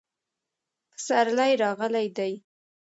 [0.91, 2.33] پسرلی راغلی دی